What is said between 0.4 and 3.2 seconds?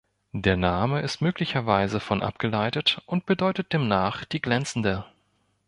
Name ist möglicherweise von abgeleitet